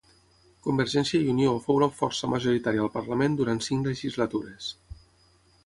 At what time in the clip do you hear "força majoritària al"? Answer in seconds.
1.99-2.91